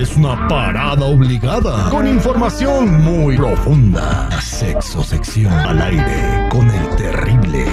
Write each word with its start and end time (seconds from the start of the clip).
Es 0.00 0.16
una 0.16 0.48
parada 0.48 1.06
obligada 1.06 1.88
con 1.88 2.06
información 2.06 3.02
muy 3.02 3.36
profunda. 3.36 4.28
Sexo 4.40 5.04
sección 5.04 5.52
al 5.52 5.80
aire 5.80 6.48
con 6.50 6.68
el 6.68 6.96
terrible. 6.96 7.64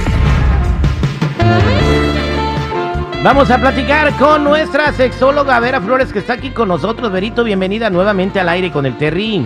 Vamos 3.24 3.50
a 3.50 3.58
platicar 3.58 4.16
con 4.18 4.44
nuestra 4.44 4.94
sexóloga 4.94 5.60
Vera 5.60 5.82
Flores 5.82 6.14
que 6.14 6.20
está 6.20 6.34
aquí 6.34 6.52
con 6.52 6.68
nosotros. 6.68 7.12
Verito, 7.12 7.44
bienvenida 7.44 7.90
nuevamente 7.90 8.40
al 8.40 8.50
aire 8.50 8.72
con 8.72 8.86
el 8.86 8.98
Terry. 8.98 9.46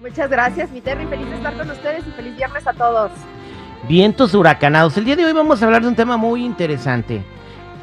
Muchas 0.00 0.28
gracias, 0.28 0.70
mi 0.70 0.80
Terry. 0.80 1.06
Feliz 1.06 1.28
de 1.28 1.36
estar 1.36 1.56
con 1.56 1.70
ustedes 1.70 2.04
y 2.06 2.10
feliz 2.10 2.36
viernes 2.36 2.66
a 2.66 2.72
todos. 2.72 3.12
Vientos 3.88 4.34
huracanados. 4.34 4.96
El 4.96 5.04
día 5.04 5.14
de 5.14 5.24
hoy 5.24 5.32
vamos 5.32 5.62
a 5.62 5.66
hablar 5.66 5.82
de 5.82 5.88
un 5.88 5.96
tema 5.96 6.16
muy 6.16 6.44
interesante. 6.44 7.22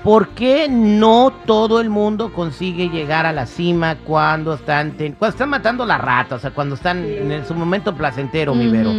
¿Por 0.03 0.29
qué 0.29 0.67
no 0.69 1.31
todo 1.45 1.81
el 1.81 1.89
mundo 1.89 2.31
consigue 2.33 2.89
llegar 2.89 3.25
a 3.25 3.33
la 3.33 3.45
cima 3.45 3.97
cuando 4.05 4.53
están, 4.53 4.91
ten- 4.93 5.13
cuando 5.13 5.33
están 5.35 5.49
matando 5.49 5.85
la 5.85 5.97
rata? 5.97 6.35
O 6.35 6.39
sea, 6.39 6.51
cuando 6.51 6.75
están 6.75 7.03
Sí. 7.05 7.17
en 7.17 7.45
su 7.45 7.53
momento 7.53 7.93
placentero, 7.95 8.55
mi 8.55 8.69
Vero. 8.69 8.91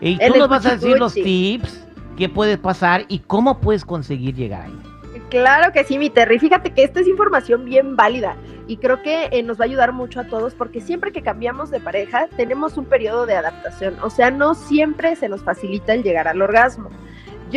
Y 0.00 0.16
tú 0.18 0.38
nos 0.38 0.48
vas 0.48 0.64
a 0.66 0.72
decir 0.76 0.98
los 0.98 1.12
tips, 1.14 1.86
qué 2.16 2.28
puede 2.28 2.56
pasar 2.58 3.04
y 3.08 3.18
cómo 3.20 3.58
puedes 3.60 3.84
conseguir 3.84 4.34
llegar 4.34 4.62
ahí. 4.62 4.78
Claro 5.28 5.72
que 5.72 5.84
sí, 5.84 5.98
mi 5.98 6.08
Terry. 6.08 6.38
Fíjate 6.38 6.70
que 6.72 6.84
esta 6.84 7.00
es 7.00 7.08
información 7.08 7.64
bien 7.64 7.96
válida 7.96 8.36
y 8.68 8.76
creo 8.76 9.02
que 9.02 9.28
eh, 9.32 9.42
nos 9.42 9.58
va 9.58 9.64
a 9.64 9.66
ayudar 9.66 9.92
mucho 9.92 10.20
a 10.20 10.24
todos 10.24 10.54
porque 10.54 10.80
siempre 10.80 11.10
que 11.12 11.20
cambiamos 11.22 11.70
de 11.70 11.80
pareja 11.80 12.28
tenemos 12.36 12.76
un 12.78 12.84
periodo 12.84 13.26
de 13.26 13.34
adaptación. 13.34 13.96
O 14.02 14.10
sea, 14.10 14.30
no 14.30 14.54
siempre 14.54 15.16
se 15.16 15.28
nos 15.28 15.42
facilita 15.42 15.92
el 15.94 16.02
llegar 16.02 16.28
al 16.28 16.40
orgasmo. 16.40 16.90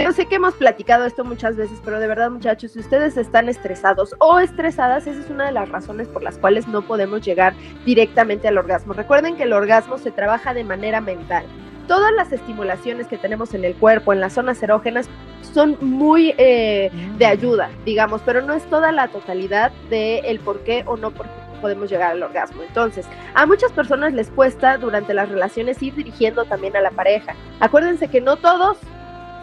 Yo 0.03 0.13
sé 0.13 0.27
que 0.27 0.35
hemos 0.35 0.53
platicado 0.53 1.05
esto 1.05 1.25
muchas 1.25 1.57
veces, 1.57 1.81
pero 1.83 1.99
de 1.99 2.07
verdad, 2.07 2.31
muchachos, 2.31 2.71
si 2.71 2.79
ustedes 2.79 3.17
están 3.17 3.49
estresados 3.49 4.15
o 4.19 4.39
estresadas, 4.39 5.05
esa 5.07 5.19
es 5.19 5.29
una 5.29 5.47
de 5.47 5.51
las 5.51 5.67
razones 5.67 6.07
por 6.07 6.23
las 6.23 6.37
cuales 6.37 6.67
no 6.69 6.83
podemos 6.83 7.21
llegar 7.21 7.53
directamente 7.85 8.47
al 8.47 8.57
orgasmo. 8.57 8.93
Recuerden 8.93 9.35
que 9.35 9.43
el 9.43 9.51
orgasmo 9.51 9.97
se 9.97 10.11
trabaja 10.11 10.53
de 10.53 10.63
manera 10.63 11.01
mental. 11.01 11.43
Todas 11.87 12.13
las 12.13 12.31
estimulaciones 12.31 13.07
que 13.07 13.17
tenemos 13.17 13.53
en 13.53 13.65
el 13.65 13.75
cuerpo, 13.75 14.13
en 14.13 14.21
las 14.21 14.33
zonas 14.33 14.63
erógenas, 14.63 15.09
son 15.53 15.77
muy 15.81 16.33
eh, 16.37 16.91
de 17.17 17.25
ayuda, 17.25 17.69
digamos, 17.83 18.21
pero 18.25 18.41
no 18.41 18.53
es 18.53 18.63
toda 18.69 18.93
la 18.93 19.09
totalidad 19.09 19.71
de 19.89 20.19
el 20.19 20.39
por 20.39 20.61
qué 20.61 20.83
o 20.85 20.95
no 20.95 21.11
por 21.11 21.25
qué 21.25 21.31
podemos 21.59 21.89
llegar 21.89 22.11
al 22.11 22.23
orgasmo. 22.23 22.63
Entonces, 22.63 23.05
a 23.33 23.45
muchas 23.45 23.71
personas 23.73 24.13
les 24.13 24.29
cuesta 24.29 24.77
durante 24.77 25.13
las 25.13 25.27
relaciones 25.27 25.81
ir 25.83 25.93
dirigiendo 25.95 26.45
también 26.45 26.77
a 26.77 26.81
la 26.81 26.91
pareja. 26.91 27.35
Acuérdense 27.59 28.07
que 28.07 28.21
no 28.21 28.37
todos 28.37 28.77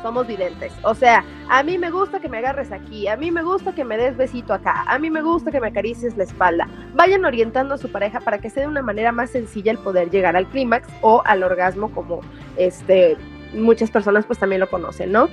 somos 0.06 0.28
videntes. 0.28 0.72
O 0.84 0.94
sea, 0.94 1.24
a 1.48 1.64
mí 1.64 1.78
me 1.78 1.90
gusta 1.90 2.20
que 2.20 2.28
me 2.28 2.38
agarres 2.38 2.70
aquí, 2.70 3.08
a 3.08 3.16
mí 3.16 3.32
me 3.32 3.42
gusta 3.42 3.74
que 3.74 3.84
me 3.84 3.96
des 3.96 4.16
besito 4.16 4.54
acá, 4.54 4.84
a 4.86 5.00
mí 5.00 5.10
me 5.10 5.20
gusta 5.20 5.50
que 5.50 5.60
me 5.60 5.66
acaricies 5.66 6.16
la 6.16 6.22
espalda. 6.22 6.68
Vayan 6.94 7.24
orientando 7.24 7.74
a 7.74 7.78
su 7.78 7.90
pareja 7.90 8.20
para 8.20 8.38
que 8.38 8.48
sea 8.48 8.62
de 8.62 8.68
una 8.68 8.82
manera 8.82 9.10
más 9.10 9.30
sencilla 9.30 9.72
el 9.72 9.78
poder 9.78 10.08
llegar 10.10 10.36
al 10.36 10.46
clímax 10.46 10.86
o 11.00 11.22
al 11.24 11.42
orgasmo 11.42 11.90
como 11.90 12.20
este 12.56 13.16
muchas 13.52 13.90
personas 13.90 14.26
pues 14.26 14.38
también 14.38 14.60
lo 14.60 14.70
conocen, 14.70 15.10
¿no? 15.10 15.28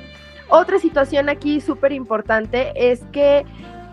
Otra 0.50 0.80
situación 0.80 1.30
aquí 1.30 1.62
súper 1.62 1.92
importante 1.92 2.74
es 2.76 3.04
que 3.12 3.46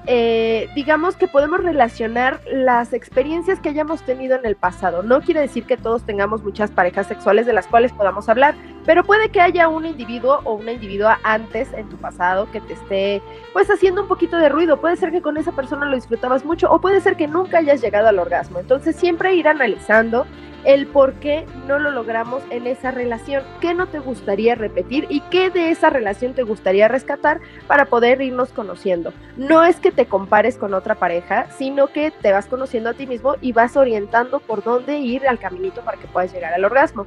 eh, 0.07 0.69
digamos 0.75 1.17
que 1.17 1.29
podemos 1.29 1.63
relacionar 1.63 2.41
las 2.51 2.95
experiencias 2.95 3.61
que 3.61 3.69
hayamos 3.69 4.03
tenido 4.03 4.35
en 4.37 4.47
el 4.47 4.57
pasado. 4.57 5.03
No 5.03 5.21
quiere 5.21 5.41
decir 5.41 5.65
que 5.65 5.77
todos 5.77 6.05
tengamos 6.05 6.43
muchas 6.43 6.71
parejas 6.71 7.07
sexuales 7.07 7.45
de 7.45 7.53
las 7.53 7.67
cuales 7.67 7.93
podamos 7.93 8.29
hablar, 8.29 8.55
pero 8.91 9.05
puede 9.05 9.29
que 9.29 9.41
haya 9.41 9.69
un 9.69 9.87
individuo 9.87 10.41
o 10.43 10.55
una 10.55 10.73
individua 10.73 11.21
antes 11.23 11.73
en 11.75 11.89
tu 11.89 11.97
pasado 11.97 12.51
que 12.51 12.61
te 12.61 12.73
esté 12.73 13.23
pues 13.53 13.71
haciendo 13.71 14.03
un 14.03 14.09
poquito 14.09 14.37
de 14.37 14.49
ruido. 14.49 14.81
Puede 14.81 14.97
ser 14.97 15.13
que 15.13 15.23
con 15.23 15.37
esa 15.37 15.53
persona 15.53 15.87
lo 15.87 15.95
disfrutabas 15.95 16.45
mucho 16.45 16.69
o 16.69 16.81
puede 16.81 17.01
ser 17.01 17.15
que 17.15 17.29
nunca 17.29 17.59
hayas 17.59 17.81
llegado 17.81 18.09
al 18.09 18.19
orgasmo. 18.19 18.59
Entonces 18.59 18.97
siempre 18.97 19.37
ir 19.37 19.47
analizando 19.47 20.27
el 20.65 20.89
por 20.89 21.15
qué 21.15 21.47
no 21.69 21.79
lo 21.79 21.93
logramos 21.93 22.43
en 22.51 22.67
esa 22.67 22.91
relación, 22.91 23.45
qué 23.61 23.75
no 23.75 23.87
te 23.87 24.01
gustaría 24.01 24.57
repetir 24.57 25.07
y 25.09 25.21
qué 25.21 25.51
de 25.51 25.71
esa 25.71 25.91
relación 25.91 26.35
te 26.35 26.43
gustaría 26.43 26.89
rescatar 26.89 27.41
para 27.69 27.85
poder 27.85 28.21
irnos 28.21 28.51
conociendo. 28.51 29.13
No 29.37 29.63
es 29.63 29.79
que 29.79 29.93
te 29.93 30.07
compares 30.07 30.59
con 30.59 30.75
otra 30.75 30.97
pareja, 30.97 31.47
sino 31.57 31.87
que 31.87 32.11
te 32.11 32.33
vas 32.33 32.47
conociendo 32.47 32.91
a 32.91 32.95
ti 32.95 33.07
mismo 33.07 33.37
y 33.41 33.53
vas 33.53 33.77
orientando 33.77 34.41
por 34.41 34.65
dónde 34.65 34.99
ir 34.99 35.29
al 35.29 35.39
caminito 35.39 35.81
para 35.83 35.97
que 35.97 36.09
puedas 36.09 36.33
llegar 36.33 36.53
al 36.53 36.65
orgasmo. 36.65 37.07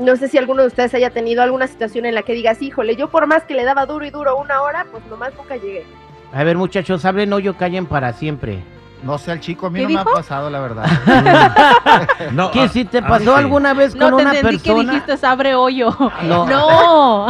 No 0.00 0.16
sé 0.16 0.28
si 0.28 0.38
alguno 0.38 0.62
de 0.62 0.68
ustedes 0.68 0.94
haya 0.94 1.10
tenido 1.10 1.42
alguna 1.42 1.66
situación 1.66 2.06
en 2.06 2.14
la 2.14 2.22
que 2.22 2.32
digas, 2.32 2.62
híjole, 2.62 2.96
yo 2.96 3.10
por 3.10 3.26
más 3.26 3.44
que 3.44 3.54
le 3.54 3.64
daba 3.64 3.84
duro 3.86 4.04
y 4.06 4.10
duro 4.10 4.36
una 4.36 4.62
hora, 4.62 4.86
pues 4.90 5.04
nomás 5.06 5.32
nunca 5.36 5.56
llegué. 5.56 5.84
A 6.32 6.42
ver, 6.42 6.56
muchachos, 6.56 7.04
hablen 7.04 7.32
hoyo, 7.32 7.56
callen 7.56 7.84
para 7.86 8.12
siempre. 8.12 8.60
No 9.02 9.16
sé, 9.18 9.32
al 9.32 9.40
chico, 9.40 9.66
a 9.66 9.70
mí 9.70 9.78
¿Qué 9.80 9.84
no 9.84 9.90
me 9.94 10.00
ha 10.00 10.04
pasado, 10.04 10.48
la 10.50 10.60
verdad. 10.60 10.84
No, 12.32 12.50
¿Qué 12.50 12.60
a- 12.60 12.68
si 12.68 12.84
te 12.84 12.98
a 12.98 13.00
mí 13.02 13.08
pasó 13.08 13.24
sí. 13.36 13.38
alguna 13.42 13.72
vez 13.74 13.94
No 13.94 14.08
con 14.10 14.18
te 14.18 14.22
una 14.24 14.34
entendí 14.36 14.58
que 14.58 14.70
persona? 14.72 14.92
dijiste 15.04 15.26
abre 15.26 15.54
hoyo. 15.54 15.96
No. 16.24 16.46
No. 16.46 17.26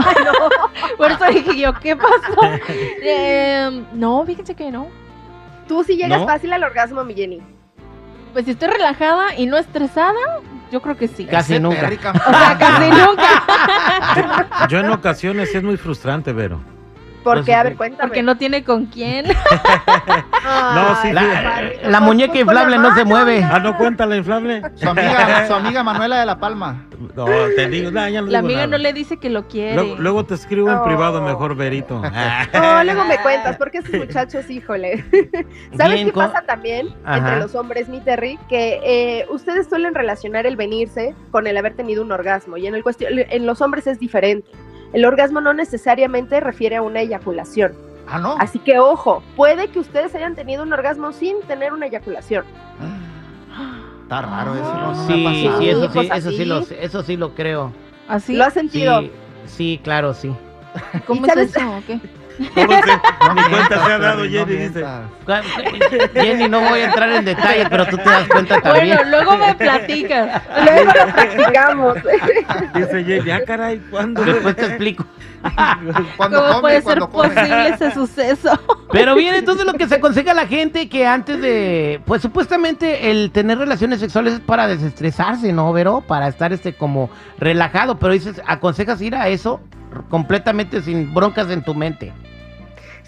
Por 0.96 1.10
eso 1.12 1.24
dije 1.26 1.56
yo, 1.58 1.72
¿qué 1.74 1.96
pasó? 1.96 2.40
Eh, 3.02 3.84
no, 3.94 4.24
fíjense 4.26 4.54
que 4.54 4.70
no. 4.70 4.88
Tú 5.68 5.82
sí 5.84 5.96
llegas 5.96 6.20
¿No? 6.20 6.26
fácil 6.26 6.52
al 6.52 6.64
orgasmo, 6.64 7.04
mi 7.04 7.14
Jenny. 7.14 7.40
Pues 8.32 8.44
si 8.44 8.50
estoy 8.52 8.68
relajada 8.68 9.34
y 9.36 9.46
no 9.46 9.56
estresada, 9.56 10.18
yo 10.70 10.80
creo 10.80 10.96
que 10.96 11.08
sí. 11.08 11.26
Casi 11.26 11.58
nunca. 11.58 11.80
Terry, 11.80 11.96
O 11.96 12.30
sea, 12.30 12.58
casi 12.58 12.90
nunca. 12.90 14.66
Yo 14.68 14.78
en 14.78 14.90
ocasiones 14.90 15.54
es 15.54 15.62
muy 15.62 15.76
frustrante, 15.76 16.32
Vero. 16.32 16.60
Porque, 17.22 17.42
Pues, 17.46 17.56
a 17.56 17.62
ver, 17.64 17.76
cuéntame. 17.76 18.08
Porque 18.08 18.22
no 18.22 18.36
tiene 18.36 18.64
con 18.64 18.86
quién. 18.86 19.26
Ay, 20.44 20.94
sí, 21.02 21.12
La, 21.12 21.70
la 21.90 22.00
muñeca 22.00 22.38
inflable 22.38 22.78
no 22.78 22.94
se 22.94 23.04
mueve. 23.04 23.42
Ah, 23.44 23.58
¿no 23.58 23.76
cuenta 23.76 24.06
la 24.06 24.16
inflable? 24.16 24.62
Su 24.74 24.88
amiga, 24.88 25.46
su 25.46 25.54
amiga 25.54 25.82
Manuela 25.82 26.20
de 26.20 26.26
la 26.26 26.38
Palma. 26.38 26.86
No, 27.16 27.24
te 27.56 27.68
digo, 27.68 27.90
no, 27.90 28.08
ya 28.08 28.20
no 28.20 28.26
La 28.28 28.38
digo 28.38 28.46
amiga 28.46 28.60
nada. 28.66 28.66
no 28.68 28.78
le 28.78 28.92
dice 28.92 29.18
que 29.18 29.30
lo 29.30 29.48
quiere. 29.48 29.74
Luego, 29.74 29.96
luego 29.98 30.24
te 30.24 30.34
escribo 30.34 30.70
en 30.70 30.82
privado 30.82 31.20
Oh. 31.20 31.22
mejor, 31.22 31.54
Verito. 31.56 32.00
No, 32.54 32.84
luego 32.84 33.04
me 33.04 33.18
cuentas, 33.18 33.56
porque 33.56 33.78
esos 33.78 33.94
muchachos, 33.94 34.48
híjole. 34.50 35.04
¿Sabes 35.76 35.94
Bien, 35.94 36.06
qué 36.08 36.12
con- 36.12 36.26
pasa 36.30 36.44
también 36.46 36.88
Ajá. 37.04 37.18
entre 37.18 37.36
los 37.38 37.54
hombres, 37.54 37.88
mi 37.88 38.00
Terry? 38.00 38.38
Que 38.48 38.80
eh, 38.84 39.26
ustedes 39.30 39.68
suelen 39.68 39.94
relacionar 39.94 40.46
el 40.46 40.56
venirse 40.56 41.14
con 41.30 41.46
el 41.46 41.56
haber 41.56 41.74
tenido 41.74 42.02
un 42.02 42.12
orgasmo. 42.12 42.56
Y 42.56 42.66
en, 42.66 42.74
el 42.74 42.82
cuestión, 42.82 43.12
en 43.16 43.46
los 43.46 43.60
hombres 43.60 43.86
es 43.86 43.98
diferente. 43.98 44.48
El 44.92 45.04
orgasmo 45.04 45.40
no 45.40 45.52
necesariamente 45.54 46.40
refiere 46.40 46.76
a 46.76 46.82
una 46.82 47.00
eyaculación. 47.00 47.72
Ah, 48.08 48.18
no. 48.18 48.36
Así 48.38 48.58
que 48.58 48.78
ojo, 48.80 49.22
puede 49.36 49.68
que 49.68 49.78
ustedes 49.78 50.14
hayan 50.14 50.34
tenido 50.34 50.62
un 50.64 50.72
orgasmo 50.72 51.12
sin 51.12 51.40
tener 51.42 51.72
una 51.72 51.86
eyaculación. 51.86 52.44
Está 54.02 54.22
raro 54.22 54.54
eso, 54.54 54.74
no, 54.74 54.92
no 54.92 55.04
me 55.04 55.14
Sí, 55.14 55.46
ha 55.46 55.58
sí, 55.58 55.68
eso 55.68 55.82
sí, 55.84 55.90
Pues 55.94 56.10
eso 56.12 56.30
sí 56.32 56.44
lo, 56.44 56.58
eso 56.58 57.02
sí 57.04 57.16
lo 57.16 57.34
creo. 57.34 57.72
¿Así? 58.08 58.34
¿Lo 58.36 58.44
has 58.44 58.54
sentido? 58.54 59.00
Sí, 59.00 59.12
sí, 59.46 59.80
claro, 59.84 60.12
sí. 60.14 60.34
¿Cómo 61.06 61.20
¿Y 61.24 61.28
es 61.28 61.34
sabes? 61.34 61.56
eso? 61.56 61.76
o 61.76 61.82
qué? 61.86 62.00
¿Cómo 62.54 62.72
se- 62.72 63.26
No 63.26 63.34
Ni 63.34 63.42
cuenta 63.50 63.86
se 63.86 63.92
ha 63.92 63.98
dado, 63.98 64.24
Jenny, 64.24 64.56
dice. 64.56 64.84
Jenny, 66.14 66.48
no 66.48 66.60
voy 66.60 66.80
a 66.80 66.86
entrar 66.86 67.10
en 67.12 67.24
detalle, 67.24 67.66
pero 67.68 67.86
tú 67.86 67.96
te 67.98 68.04
das 68.04 68.28
cuenta 68.28 68.60
también. 68.60 68.96
Bueno, 68.96 69.10
luego 69.10 69.36
me 69.36 69.54
platicas. 69.54 70.42
Luego 70.64 70.84
lo 70.92 71.12
practicamos. 71.12 71.96
Dice 72.74 73.04
Jenny, 73.04 73.30
ah, 73.30 73.40
caray, 73.46 73.78
¿cuándo? 73.90 74.24
Después 74.24 74.56
te 74.56 74.66
explico. 74.66 75.04
¿Cómo 76.16 76.36
come, 76.36 76.60
puede 76.60 76.82
ser 76.82 76.98
come. 76.98 77.28
posible 77.28 77.68
ese 77.68 77.90
suceso? 77.92 78.60
Pero 78.92 79.14
bien, 79.14 79.34
entonces 79.34 79.64
lo 79.64 79.72
que 79.74 79.88
se 79.88 79.94
aconseja 79.94 80.32
a 80.32 80.34
la 80.34 80.46
gente 80.46 80.88
que 80.88 81.06
antes 81.06 81.40
de, 81.40 82.00
pues 82.04 82.20
supuestamente 82.20 83.10
el 83.10 83.30
tener 83.30 83.56
relaciones 83.58 84.00
sexuales 84.00 84.34
es 84.34 84.40
para 84.40 84.66
desestresarse, 84.66 85.52
¿no, 85.52 85.72
Vero? 85.72 86.02
Para 86.06 86.28
estar 86.28 86.52
este 86.52 86.74
como 86.74 87.08
relajado, 87.38 87.98
pero 87.98 88.12
dices, 88.12 88.40
aconsejas 88.46 89.00
ir 89.00 89.14
a 89.14 89.28
eso 89.28 89.60
completamente 90.10 90.82
sin 90.82 91.12
broncas 91.14 91.48
en 91.50 91.62
tu 91.62 91.74
mente. 91.74 92.12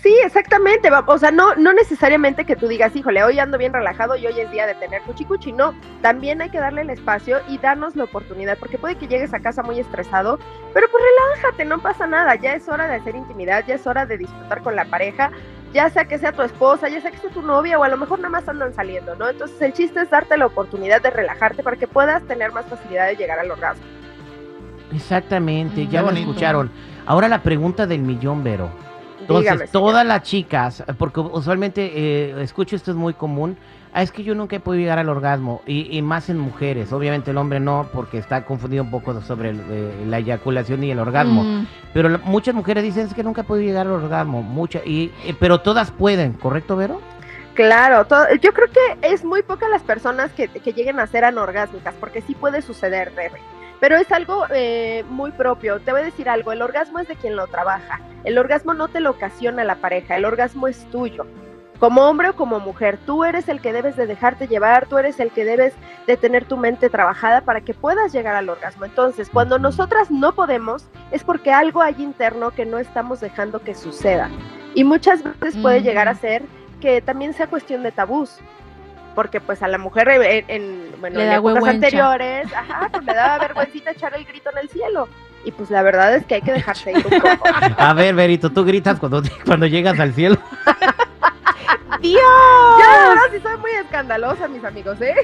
Sí, 0.02 0.12
exactamente. 0.24 0.90
va- 0.90 1.04
O 1.06 1.16
sea, 1.16 1.30
no, 1.30 1.54
no 1.54 1.72
necesariamente 1.72 2.44
que 2.44 2.56
tú 2.56 2.66
digas, 2.66 2.94
híjole, 2.96 3.22
hoy 3.22 3.38
ando 3.38 3.56
bien 3.56 3.72
relajado 3.72 4.16
y 4.16 4.26
hoy 4.26 4.40
es 4.40 4.50
día 4.50 4.66
de 4.66 4.74
tener 4.74 5.00
cuchicuchi. 5.02 5.52
No, 5.52 5.74
también 6.00 6.42
hay 6.42 6.50
que 6.50 6.58
darle 6.58 6.80
el 6.82 6.90
espacio 6.90 7.38
y 7.48 7.58
darnos 7.58 7.94
la 7.94 8.04
oportunidad, 8.04 8.58
porque 8.58 8.78
puede 8.78 8.96
que 8.96 9.06
llegues 9.06 9.32
a 9.32 9.38
casa 9.38 9.62
muy 9.62 9.78
estresado, 9.78 10.40
pero 10.74 10.88
pues 10.90 11.04
relájate, 11.36 11.64
no 11.64 11.78
pasa 11.80 12.08
nada. 12.08 12.34
Ya 12.34 12.54
es 12.54 12.68
hora 12.68 12.88
de 12.88 12.96
hacer 12.96 13.14
intimidad, 13.14 13.64
ya 13.64 13.76
es 13.76 13.86
hora 13.86 14.04
de 14.04 14.18
disfrutar 14.18 14.62
con 14.62 14.74
la 14.74 14.86
pareja, 14.86 15.30
ya 15.72 15.88
sea 15.88 16.04
que 16.06 16.18
sea 16.18 16.32
tu 16.32 16.42
esposa, 16.42 16.88
ya 16.88 17.00
sea 17.00 17.12
que 17.12 17.18
sea 17.18 17.30
tu 17.30 17.40
novia 17.42 17.78
o 17.78 17.84
a 17.84 17.88
lo 17.88 17.96
mejor 17.96 18.18
nada 18.18 18.30
más 18.30 18.48
andan 18.48 18.74
saliendo, 18.74 19.14
¿no? 19.14 19.28
Entonces 19.28 19.62
el 19.62 19.72
chiste 19.72 20.00
es 20.00 20.10
darte 20.10 20.36
la 20.36 20.46
oportunidad 20.46 21.00
de 21.00 21.10
relajarte 21.10 21.62
para 21.62 21.76
que 21.76 21.86
puedas 21.86 22.22
tener 22.24 22.50
más 22.50 22.66
facilidad 22.66 23.06
de 23.06 23.14
llegar 23.16 23.38
al 23.38 23.50
orgasmo. 23.52 23.84
Exactamente, 24.92 25.82
Mm, 25.84 25.88
ya 25.88 26.02
lo 26.02 26.10
escucharon. 26.10 26.70
Ahora 27.06 27.28
la 27.28 27.42
pregunta 27.42 27.86
del 27.86 28.00
millón, 28.02 28.42
Vero. 28.44 28.68
Entonces, 29.22 29.52
Dígame, 29.52 29.68
todas 29.68 30.04
las 30.06 30.22
chicas, 30.22 30.84
porque 30.98 31.20
usualmente 31.20 31.92
eh, 31.94 32.42
escucho 32.42 32.76
esto 32.76 32.90
es 32.90 32.96
muy 32.96 33.14
común, 33.14 33.56
ah, 33.94 34.02
es 34.02 34.10
que 34.12 34.22
yo 34.24 34.34
nunca 34.34 34.56
he 34.56 34.60
podido 34.60 34.80
llegar 34.82 34.98
al 34.98 35.08
orgasmo, 35.08 35.62
y, 35.66 35.96
y 35.96 36.02
más 36.02 36.28
en 36.28 36.38
mujeres, 36.38 36.92
obviamente 36.92 37.30
el 37.30 37.38
hombre 37.38 37.60
no, 37.60 37.88
porque 37.92 38.18
está 38.18 38.44
confundido 38.44 38.82
un 38.84 38.90
poco 38.90 39.20
sobre 39.22 39.50
el, 39.50 39.60
eh, 39.70 40.04
la 40.06 40.18
eyaculación 40.18 40.82
y 40.84 40.90
el 40.90 40.98
orgasmo, 40.98 41.44
Mm, 41.44 41.66
pero 41.94 42.08
la- 42.08 42.18
muchas 42.18 42.54
mujeres 42.54 42.82
dicen 42.84 43.06
es 43.06 43.14
que 43.14 43.22
nunca 43.22 43.42
he 43.42 43.44
podido 43.44 43.66
llegar 43.66 43.86
al 43.86 43.92
orgasmo, 43.92 44.42
muchas, 44.42 44.82
y, 44.86 45.12
eh, 45.24 45.34
pero 45.38 45.60
todas 45.60 45.90
pueden, 45.90 46.32
¿correcto, 46.34 46.76
Vero? 46.76 47.00
Claro, 47.54 48.06
todo- 48.06 48.26
yo 48.40 48.52
creo 48.54 48.68
que 48.68 49.08
es 49.08 49.24
muy 49.24 49.42
pocas 49.42 49.68
las 49.70 49.82
personas 49.82 50.32
que, 50.32 50.48
que 50.48 50.72
lleguen 50.72 50.98
a 51.00 51.06
ser 51.06 51.24
anorgásmicas, 51.24 51.94
porque 52.00 52.22
sí 52.22 52.34
puede 52.34 52.62
suceder, 52.62 53.12
Terry. 53.14 53.40
Pero 53.82 53.96
es 53.96 54.12
algo 54.12 54.46
eh, 54.54 55.02
muy 55.10 55.32
propio. 55.32 55.80
Te 55.80 55.90
voy 55.90 56.02
a 56.02 56.04
decir 56.04 56.28
algo, 56.28 56.52
el 56.52 56.62
orgasmo 56.62 57.00
es 57.00 57.08
de 57.08 57.16
quien 57.16 57.34
lo 57.34 57.48
trabaja. 57.48 58.00
El 58.22 58.38
orgasmo 58.38 58.74
no 58.74 58.86
te 58.86 59.00
lo 59.00 59.10
ocasiona 59.10 59.64
la 59.64 59.74
pareja, 59.74 60.14
el 60.14 60.24
orgasmo 60.24 60.68
es 60.68 60.88
tuyo. 60.92 61.26
Como 61.80 62.02
hombre 62.02 62.28
o 62.28 62.36
como 62.36 62.60
mujer, 62.60 62.96
tú 63.04 63.24
eres 63.24 63.48
el 63.48 63.60
que 63.60 63.72
debes 63.72 63.96
de 63.96 64.06
dejarte 64.06 64.46
llevar, 64.46 64.86
tú 64.86 64.98
eres 64.98 65.18
el 65.18 65.32
que 65.32 65.44
debes 65.44 65.74
de 66.06 66.16
tener 66.16 66.44
tu 66.44 66.56
mente 66.56 66.90
trabajada 66.90 67.40
para 67.40 67.62
que 67.62 67.74
puedas 67.74 68.12
llegar 68.12 68.36
al 68.36 68.50
orgasmo. 68.50 68.84
Entonces, 68.84 69.28
cuando 69.28 69.58
nosotras 69.58 70.12
no 70.12 70.32
podemos, 70.32 70.86
es 71.10 71.24
porque 71.24 71.50
algo 71.50 71.82
hay 71.82 71.96
interno 71.98 72.52
que 72.52 72.64
no 72.64 72.78
estamos 72.78 73.18
dejando 73.18 73.62
que 73.62 73.74
suceda. 73.74 74.30
Y 74.76 74.84
muchas 74.84 75.24
veces 75.24 75.60
puede 75.60 75.82
llegar 75.82 76.06
a 76.06 76.14
ser 76.14 76.44
que 76.80 77.02
también 77.02 77.34
sea 77.34 77.48
cuestión 77.48 77.82
de 77.82 77.90
tabús. 77.90 78.38
Porque 79.14 79.40
pues 79.40 79.62
a 79.62 79.68
la 79.68 79.78
mujer 79.78 80.08
en, 80.08 80.44
en- 80.48 80.94
bueno, 81.00 81.20
en 81.20 81.32
épocas 81.32 81.64
anteriores, 81.64 82.46
ajá, 82.54 82.88
pues 82.90 83.04
le 83.04 83.14
daba 83.14 83.38
vergüencita 83.38 83.90
echar 83.92 84.14
el 84.14 84.24
grito 84.24 84.50
en 84.52 84.58
el 84.58 84.68
cielo. 84.68 85.08
Y 85.44 85.50
pues 85.50 85.70
la 85.70 85.82
verdad 85.82 86.14
es 86.14 86.24
que 86.24 86.36
hay 86.36 86.42
que 86.42 86.52
dejarse 86.52 86.92
ir 86.92 87.04
un 87.04 87.20
poco. 87.20 87.44
A 87.76 87.92
ver, 87.94 88.14
Verito, 88.14 88.50
tú 88.50 88.64
gritas 88.64 88.98
cuando, 89.00 89.22
cuando 89.44 89.66
llegas 89.66 89.98
al 89.98 90.12
cielo. 90.14 90.36
¡Dios! 92.00 92.20
Yo 92.22 92.86
la 92.90 93.08
verdad 93.10 93.22
sí 93.32 93.38
soy 93.40 93.56
muy 93.58 93.70
escandalosa, 93.72 94.48
mis 94.48 94.64
amigos, 94.64 95.00
¿eh? 95.00 95.14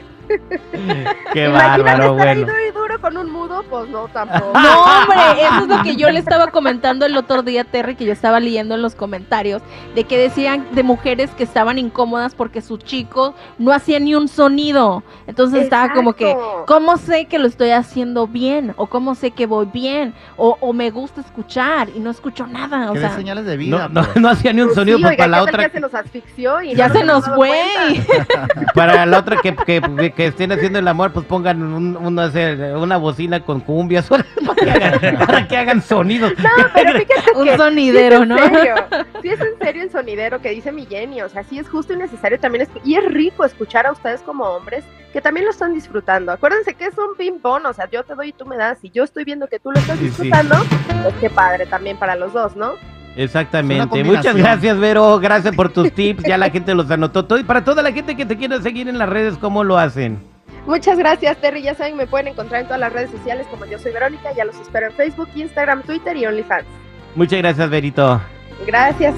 Qué 1.32 1.46
Imagínate 1.46 1.50
bárbaro, 1.50 2.12
estar 2.12 2.28
ahí 2.28 2.42
bueno. 2.44 2.72
duro 2.72 2.87
con 2.98 3.16
un 3.16 3.30
mudo, 3.30 3.64
pues 3.68 3.88
no, 3.88 4.08
tampoco. 4.08 4.58
No, 4.58 4.82
hombre, 4.82 5.42
eso 5.42 5.62
es 5.62 5.68
lo 5.68 5.82
que 5.82 5.96
yo 5.96 6.10
le 6.10 6.18
estaba 6.18 6.48
comentando 6.48 7.06
el 7.06 7.16
otro 7.16 7.42
día, 7.42 7.64
Terry, 7.64 7.94
que 7.94 8.04
yo 8.04 8.12
estaba 8.12 8.40
leyendo 8.40 8.74
en 8.74 8.82
los 8.82 8.94
comentarios, 8.94 9.62
de 9.94 10.04
que 10.04 10.18
decían 10.18 10.66
de 10.72 10.82
mujeres 10.82 11.30
que 11.30 11.44
estaban 11.44 11.78
incómodas 11.78 12.34
porque 12.34 12.60
su 12.60 12.78
chico 12.78 13.34
no 13.58 13.72
hacía 13.72 13.98
ni 14.00 14.14
un 14.14 14.28
sonido. 14.28 15.02
Entonces 15.26 15.62
estaba 15.62 15.92
como 15.92 16.12
que. 16.12 16.36
¿cómo 16.66 16.96
sé 16.96 17.26
que 17.26 17.38
lo 17.38 17.46
estoy 17.46 17.70
haciendo 17.70 18.26
bien? 18.26 18.74
¿O 18.76 18.86
cómo 18.86 19.14
sé 19.14 19.30
que 19.30 19.46
voy 19.46 19.66
bien? 19.72 20.14
¿O, 20.36 20.56
o 20.60 20.72
me 20.72 20.90
gusta 20.90 21.20
escuchar 21.20 21.88
y 21.94 22.00
no 22.00 22.10
escucho 22.10 22.46
nada? 22.46 22.90
O 22.90 22.96
sea, 22.96 23.14
señales 23.14 23.44
de 23.44 23.56
vida. 23.56 23.88
No, 23.88 24.00
no, 24.00 24.06
pues. 24.06 24.16
no 24.16 24.28
hacía 24.28 24.52
ni 24.52 24.60
un 24.60 24.68
Pues 24.68 24.76
sonido, 24.76 24.98
sí, 24.98 25.02
pues 25.02 25.12
oiga, 25.12 25.24
para 25.24 25.30
la 25.30 25.38
¿qué 25.38 25.44
tal 25.44 25.54
otra, 25.54 25.68
que 25.68 25.74
se 25.74 25.80
nos 25.80 25.94
asfixió 25.94 26.62
y 26.62 26.74
ya 26.74 26.88
no 26.88 26.94
se 26.94 27.04
nos 27.04 27.24
fue. 27.34 27.52
para 28.74 29.06
la 29.06 29.18
otra 29.18 29.36
que, 29.42 29.54
que, 29.54 30.12
que 30.14 30.26
estén 30.26 30.52
haciendo 30.52 30.78
el 30.78 30.88
amor, 30.88 31.12
pues 31.12 31.26
pongan 31.26 31.62
un, 31.62 31.96
un, 31.96 32.14
no 32.14 32.30
sé, 32.30 32.74
una 32.88 32.96
bocina 32.96 33.40
con 33.44 33.60
cumbias 33.60 34.08
para 34.08 34.24
que 34.56 34.70
hagan, 34.70 35.18
para 35.18 35.46
que 35.48 35.56
hagan 35.56 35.82
sonidos. 35.82 36.32
No, 36.38 36.48
pero 36.74 36.92
fíjate 36.92 37.32
Un 37.36 37.44
que 37.46 37.56
sonidero, 37.56 38.16
sí 38.18 38.22
es 38.22 38.28
¿no? 38.28 38.38
en 38.38 38.54
serio, 38.54 38.74
sí 39.22 39.28
es 39.28 39.40
en 39.40 39.58
serio 39.60 39.82
el 39.82 39.90
sonidero 39.90 40.40
que 40.40 40.50
dice 40.50 40.72
mi 40.72 40.86
Jenny, 40.86 41.22
o 41.22 41.28
sea, 41.28 41.44
sí 41.44 41.58
es 41.58 41.68
justo 41.68 41.92
y 41.92 41.96
necesario 41.96 42.40
también, 42.40 42.66
escu- 42.66 42.80
y 42.84 42.94
es 42.96 43.04
rico 43.04 43.44
escuchar 43.44 43.86
a 43.86 43.92
ustedes 43.92 44.20
como 44.22 44.44
hombres 44.44 44.84
que 45.12 45.20
también 45.22 45.46
lo 45.46 45.52
están 45.52 45.72
disfrutando. 45.72 46.32
Acuérdense 46.32 46.74
que 46.74 46.84
es 46.86 46.98
un 46.98 47.16
ping-pong, 47.16 47.64
o 47.66 47.72
sea, 47.72 47.88
yo 47.90 48.02
te 48.04 48.14
doy 48.14 48.28
y 48.28 48.32
tú 48.32 48.44
me 48.44 48.56
das, 48.56 48.78
y 48.82 48.90
yo 48.90 49.04
estoy 49.04 49.24
viendo 49.24 49.46
que 49.46 49.58
tú 49.58 49.70
lo 49.72 49.78
estás 49.78 49.98
Sí, 49.98 50.04
sí. 50.04 50.08
disfrutando, 50.10 50.56
pues 51.02 51.14
qué 51.20 51.30
padre 51.30 51.64
también 51.66 51.96
para 51.96 52.14
los 52.16 52.32
dos, 52.32 52.56
¿no? 52.56 52.72
Exactamente. 53.16 54.00
Es 54.00 54.06
Muchas 54.06 54.36
gracias, 54.36 54.78
Vero. 54.78 55.18
Gracias 55.18 55.54
por 55.56 55.70
tus 55.70 55.90
tips. 55.92 56.22
Ya 56.22 56.38
la 56.38 56.50
gente 56.50 56.72
los 56.74 56.88
anotó 56.90 57.24
todo. 57.24 57.38
Y 57.38 57.42
para 57.42 57.64
toda 57.64 57.82
la 57.82 57.90
gente 57.90 58.14
que 58.16 58.24
te 58.24 58.36
quiera 58.36 58.60
seguir 58.62 58.88
en 58.88 58.96
las 58.96 59.08
redes, 59.08 59.36
¿cómo 59.38 59.64
lo 59.64 59.76
hacen? 59.76 60.18
Muchas 60.68 60.98
gracias, 60.98 61.34
Terry. 61.38 61.62
Ya 61.62 61.74
saben, 61.74 61.96
me 61.96 62.06
pueden 62.06 62.28
encontrar 62.28 62.60
en 62.60 62.66
todas 62.66 62.80
las 62.80 62.92
redes 62.92 63.10
sociales 63.10 63.46
como 63.50 63.64
yo 63.64 63.78
soy 63.78 63.90
Verónica. 63.90 64.32
Ya 64.36 64.44
los 64.44 64.54
espero 64.56 64.88
en 64.88 64.92
Facebook, 64.92 65.30
Instagram, 65.34 65.82
Twitter 65.82 66.14
y 66.14 66.26
OnlyFans. 66.26 66.66
Muchas 67.14 67.38
gracias, 67.38 67.70
Verito. 67.70 68.20
Gracias. 68.66 69.14